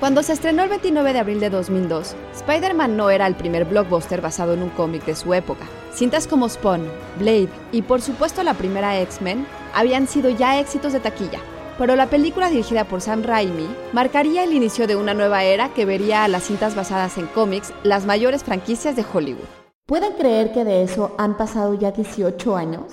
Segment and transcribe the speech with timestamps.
[0.00, 4.22] Cuando se estrenó el 29 de abril de 2002, Spider-Man no era el primer blockbuster
[4.22, 5.66] basado en un cómic de su época.
[5.92, 11.00] Cintas como Spawn, Blade y por supuesto la primera X-Men habían sido ya éxitos de
[11.00, 11.40] taquilla,
[11.76, 15.84] pero la película dirigida por Sam Raimi marcaría el inicio de una nueva era que
[15.84, 19.44] vería a las cintas basadas en cómics las mayores franquicias de Hollywood.
[19.84, 22.86] ¿Pueden creer que de eso han pasado ya 18 años?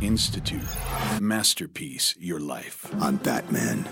[0.00, 0.64] Institute.
[1.20, 2.88] Masterpiece Your Life.
[2.98, 3.84] Batman.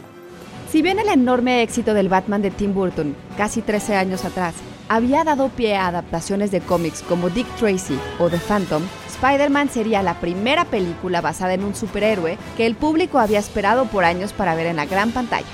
[0.72, 4.54] Si bien el enorme éxito del Batman de Tim Burton, casi 13 años atrás,
[4.88, 10.02] había dado pie a adaptaciones de cómics como Dick Tracy o The Phantom, Spider-Man sería
[10.02, 14.54] la primera película basada en un superhéroe que el público había esperado por años para
[14.54, 15.44] ver en la gran pantalla.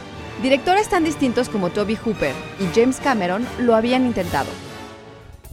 [0.40, 4.50] Directores tan distintos como Toby Hooper y James Cameron lo habían intentado,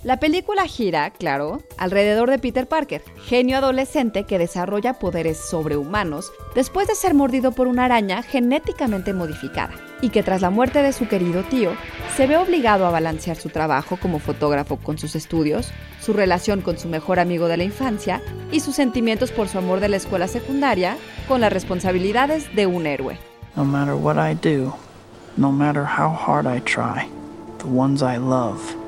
[0.05, 6.87] la película gira, claro, alrededor de Peter Parker, genio adolescente que desarrolla poderes sobrehumanos después
[6.87, 11.07] de ser mordido por una araña genéticamente modificada, y que tras la muerte de su
[11.07, 11.71] querido tío,
[12.15, 16.77] se ve obligado a balancear su trabajo como fotógrafo con sus estudios, su relación con
[16.77, 20.27] su mejor amigo de la infancia y sus sentimientos por su amor de la escuela
[20.27, 23.17] secundaria con las responsabilidades de un héroe.
[23.55, 24.71] No matter what I do,
[25.35, 27.09] no matter how hard I try,
[27.57, 28.84] the ones I love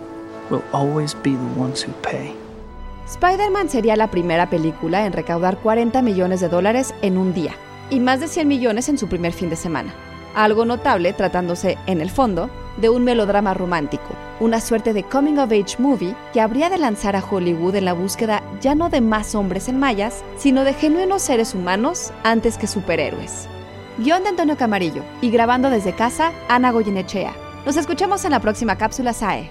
[0.50, 2.36] will always be the ones who pay.
[3.08, 7.56] Spider-Man sería la primera película en recaudar 40 millones de dólares en un día
[7.90, 9.94] y más de 100 millones en su primer fin de semana.
[10.36, 15.52] Algo notable tratándose, en el fondo, de un melodrama romántico, una suerte de coming of
[15.52, 19.34] age movie que habría de lanzar a Hollywood en la búsqueda ya no de más
[19.36, 23.48] hombres en mayas, sino de genuinos seres humanos antes que superhéroes.
[23.98, 27.34] Guión de Antonio Camarillo y grabando desde casa, Ana Goyenechea.
[27.66, 29.50] Nos escuchamos en la próxima cápsula SAE.